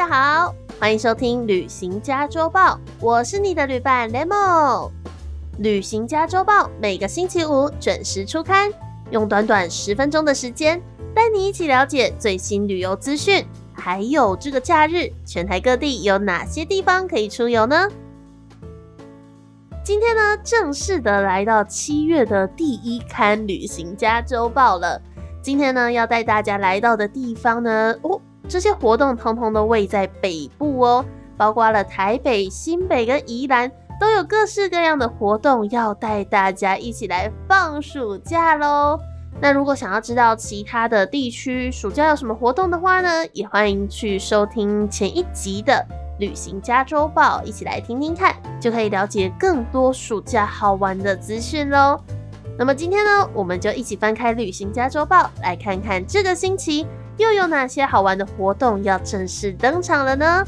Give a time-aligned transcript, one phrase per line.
[0.00, 4.88] 大家好，欢迎收听《旅行家周报》，我是你的旅伴 Lemo。
[5.58, 8.72] 《旅行家周报》每个星期五准时出刊，
[9.10, 10.80] 用短短十分钟的时间，
[11.14, 13.44] 带你一起了解最新旅游资讯，
[13.74, 17.86] 还有这个假日全台各地有哪些地方可以出游呢？
[19.84, 24.98] 今天呢，正式的来到七月的第一刊《旅行家周报》了。
[25.42, 28.18] 今天呢，要带大家来到的地方呢，哦，
[28.50, 31.04] 这些活动通通都位在北部哦，
[31.36, 38.98] 包括了台北、新北跟宜兰，都有各式各样的活动要带大家一起来放暑假喽。
[39.40, 45.72] 那如果想要知道其他的地区暑假有什么活动的话呢，也欢迎去收听前一集的
[46.18, 51.96] 《旅行加周报》，一起来听听看，就可以了解更多暑假好玩的资讯喽。
[52.58, 56.84] 那么今天呢，我们就一起翻开《旅行加周报》，来看看这个星期
[57.20, 60.42] 又有哪些好玩的活动要正式登场了呢？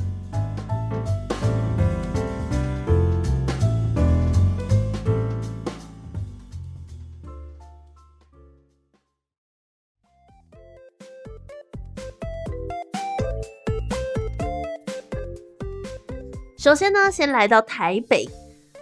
[16.57, 18.27] 首先呢，先来到台北。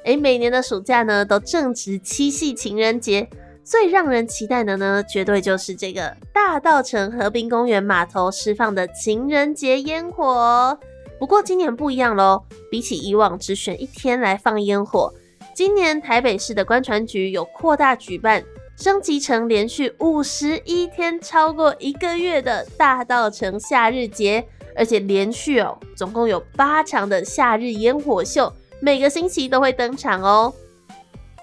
[0.05, 3.29] 诶，每年的暑假呢，都正值七夕情人节，
[3.71, 10.77] 最让人期待的呢，绝对就是这个大道城河滨公园码头释放的情人节烟火。
[11.21, 15.15] 不过今年不一样喽，比起以往只选一天来放烟火，
[15.55, 18.43] 今年台北市的观船局有扩大举办，
[18.77, 24.45] 升级成连续五十一天，超过一个月的大道城夏日节，
[24.75, 28.53] 而且连续哦，总共有八场的夏日烟火秀。
[28.81, 30.53] 每个星期都会登场哦。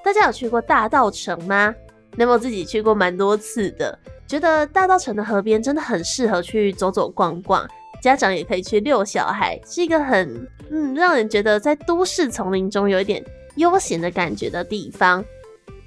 [0.03, 1.73] 大家有去过大道城吗？
[2.17, 3.97] 那么自己去过蛮多次的，
[4.27, 7.65] 觉得大道城的河边真的很适合去走走逛逛，
[8.01, 13.23] 家长也可以去遛小孩，是一个很嗯让人觉得在都市丛林中有一点
[13.55, 15.23] 悠闲的感觉的地方。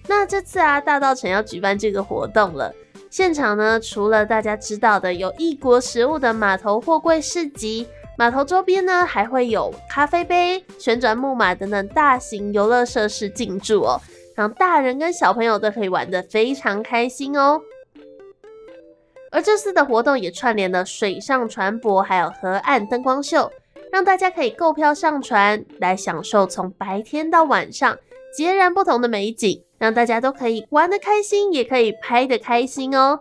[0.06, 2.72] 那这次啊，大道城要举办这个活动了，
[3.10, 7.86] 现场呢除了大家知道的有异国食物的码头货柜市集。
[8.18, 13.98] 码头周边呢，还会有咖啡杯、旋转木马等等大型游乐设施进驻哦，
[14.40, 17.60] 让大人跟小朋友都可以玩得非常开心哦。
[19.30, 23.52] 而这次的活动也串联了水上船舶，还有河岸灯光秀，
[23.92, 27.98] 让大家可以购票上船来享受从白天到晚上
[28.34, 33.20] 截然不同的美景，让大家都可以玩得开心，也可以拍得开心哦。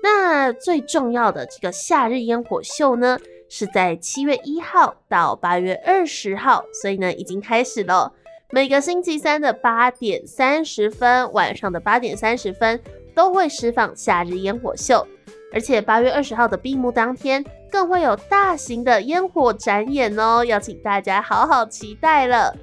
[0.00, 3.18] 那最重要的这个夏日烟火秀呢？
[3.48, 8.12] 是在七月一号到八月二十号，所以呢已经开始了。
[8.52, 12.80] 每个星期三的八点三十分，晚上的八点三十分
[13.12, 15.04] 都会释放夏日烟火秀，
[15.52, 22.56] 而且八月二十号的闭幕当天更会有大型的烟火展演哦，要请大家好好期待了。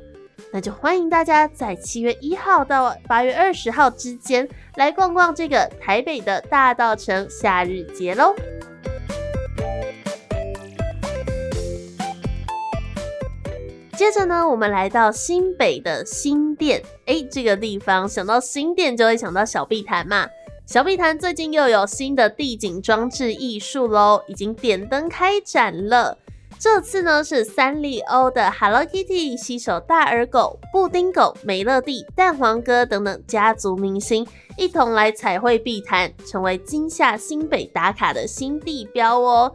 [0.53, 8.33] 那就欢迎大家在七月一号到八月二十号之间来逛逛这个台北的大道城夏日节喽。
[13.95, 20.27] 接着呢，我们来到新北的新店，哎，这个地方想到新店就会想到小碧潭嘛。
[20.65, 26.17] 小碧潭最近又有新的地景装置艺术喽，已经点灯开展了。
[26.57, 34.25] 这次呢是三丽鸥的 Hello Kitty、西手大耳狗、布丁狗、美乐蒂、蛋黄哥等等家族明星
[34.57, 39.51] 一同来彩绘碧潭，成为今夏新北打卡的新地标哦。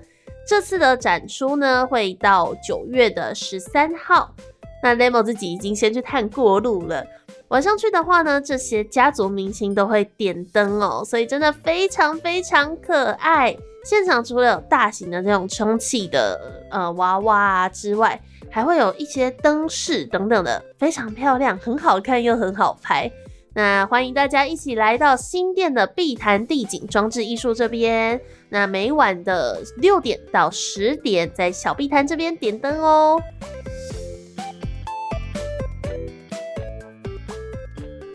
[0.48, 4.34] 这次的展出呢，会到九月的十三号。
[4.82, 7.04] 那 Lemo 自己已经先去探过路了。
[7.48, 13.54] 晚上去的话呢，这些家族明星都会点灯哦，所以真的非常非常可爱。
[13.84, 16.40] 现场除了有大型的这种充气的
[16.70, 18.18] 呃娃娃之外，
[18.50, 23.10] 还会有一些灯饰等等的，非常漂亮，很好看又很好拍。
[23.58, 28.20] 那欢迎大家一起来到新店的碧潭地景装置艺术这边。
[28.50, 33.20] 那每晚的六点到十点，在小碧潭这边点灯哦。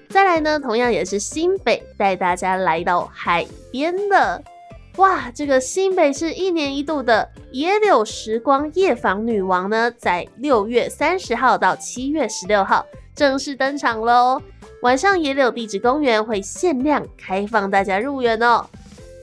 [0.07, 4.41] 再来呢，同样也是新北带大家来到海边的。
[4.95, 14.41] 哇，这个新北市一年一度的野柳时光夜访女王呢，在六月三十号到七月十六号正式登场喽。
[14.83, 18.69] 晚上野柳地质公园会限量开放大家入园哦。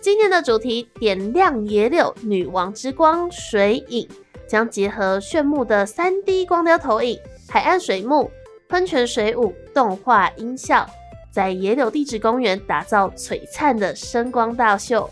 [0.00, 4.08] 今年的主题点亮野柳女王之光水影，
[4.48, 8.30] 将结合炫目的三 D 光雕投影、海岸水幕、
[8.70, 10.86] 喷泉水舞、动画音效，
[11.30, 15.10] 在野柳地质公园打造璀璨的声光大秀，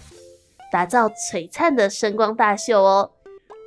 [0.73, 3.11] 打造璀璨的声光大秀哦。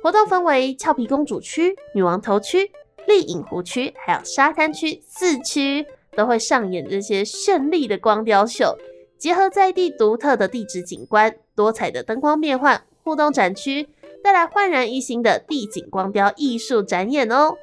[0.02, 2.72] 活动分为俏皮公主区、女王头区、
[3.06, 5.86] 丽影湖区，还有沙滩区四区，
[6.16, 8.76] 都会上演这些绚丽的光雕秀，
[9.18, 13.88] 结合在地独特的地质景观、多彩的灯光变换、互动展区，
[14.22, 17.54] 带来焕然一新的地景光雕艺术展演哦。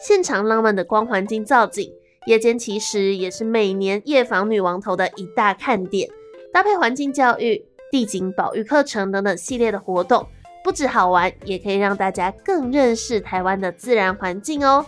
[0.00, 1.92] 现场浪漫的光环境造景，
[2.26, 6.08] 夜间其实也是每年夜访女王头的一大看点，
[6.52, 10.26] 搭配环境教育、地景保育课程等等系列的活动。
[10.64, 14.86] 不止好玩，也可以让大家更认识台湾的自然环境哦。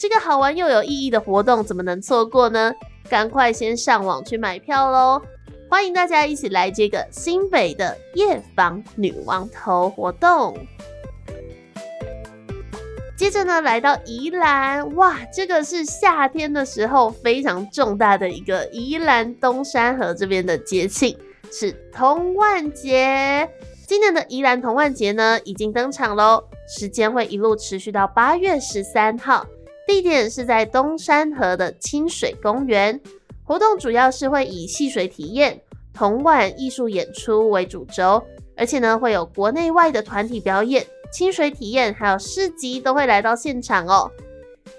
[0.00, 2.72] 这个好玩又有意义的活动，怎么能错过呢？
[3.10, 5.20] 赶快先上网去买票喽！
[5.68, 10.56] 欢迎大家一起来这个新北的夜访女王头活动。
[13.14, 21.14] 接着呢，来到宜兰，哇，这个是夏天的时候非常重大的一个宜兰东山河这边的节庆，
[21.52, 23.46] 是童万节。
[23.86, 29.44] 今年的宜兰童万节呢，已经登场喽，时间会一路持续到八月十三号，
[29.90, 33.00] 地点是在东山河的清水公园。
[33.42, 35.60] 活动主要是会以戏水体验、
[35.92, 38.22] 童玩艺术演出为主轴，
[38.56, 44.08] 而且呢会有国内外的团体表演、清水体验，还有市集都会来到现场哦。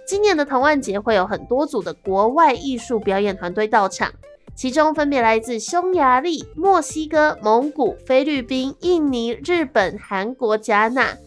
[0.08, 4.10] 今年的童万节会有很多组的国外艺术表演团队到场。
[4.56, 11.18] 其中分别来自匈牙利、墨西哥、蒙古、菲律宾、印尼、日本、韩国、加纳，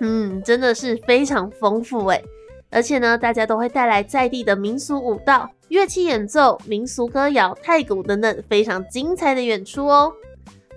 [0.00, 2.24] 嗯，真的是非常丰富诶。
[2.74, 10.12] 而且呢，大家都会带来在地的民俗舞蹈、乐器演奏、民俗歌谣、太鼓等等非常精彩的演出哦。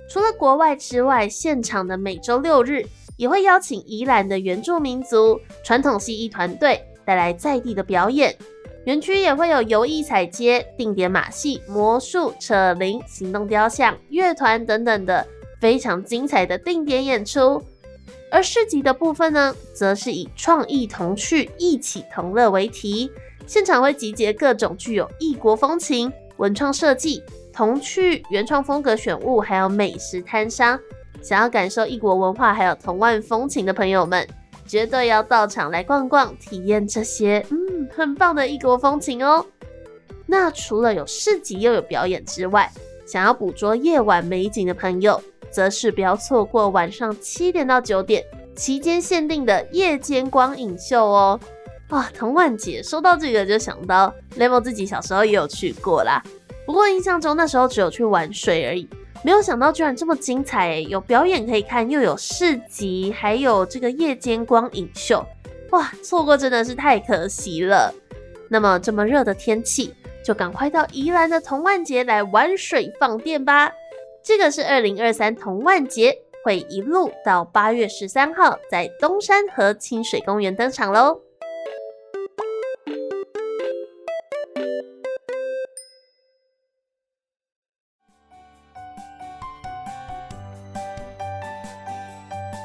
[0.08, 2.86] 除了国外之外，现场的每周六日
[3.18, 8.38] 也会邀请宜兰的原住民族传统戏艺团队带来在地的表演。
[8.86, 15.26] 园区也会有游艺彩街、定点马戏、魔术、扯铃、行动雕像、乐团等等的
[15.60, 17.62] 非常精彩的定点演出。
[18.30, 23.12] 而市集的部分呢，则是以创意童趣、一起同乐为题，
[23.46, 30.80] 现场会集结各种具有异国风情、文创设计、童趣原创风格选物，还有美食摊商。
[31.22, 34.28] 想要感受异国文化还有童万风情的朋友们。
[34.68, 39.46] 绝对要到场来逛逛，体验这些嗯很棒的异国风情哦。
[40.26, 42.70] 那除了有市集又有表演之外，
[43.08, 45.24] 想要捕捉夜晚美景的朋友，
[45.58, 48.24] 则是不要错过晚上七点到九点
[48.56, 51.40] 期间限定的夜间光影秀哦。
[51.90, 56.22] 哇，童万姐说到这个就想到 Level 自己小时候也有去过啦，
[56.64, 58.88] 不过印象中那时候只有去玩水而已。
[59.24, 65.26] 没有想到居然这么精彩，有表演可以看，又有市集，还有这个夜间光影秀，
[65.72, 67.92] 哇，错过真的是太可惜了。
[68.48, 69.92] 那么这么热的天气，
[70.24, 73.72] 就赶快到宜兰的童万节来玩水放电吧。
[74.28, 76.14] 这个是二零二三童万节，
[76.44, 81.22] 会一路到八月十三号，在东山和清水公园登场喽。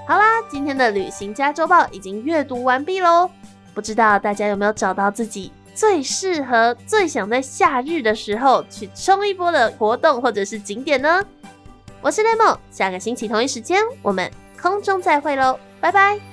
[0.09, 3.31] 好啦，今天的旅行家周报已经阅读完毕喽。
[3.73, 11.25] 不知道大家有没有找到自己最适合、最想在夏日的时候去冲一波的活动或者是景点呢？
[12.03, 14.29] 我是 Lemon，下个星期同一时间我们
[14.61, 16.32] 空中再会喽，拜拜。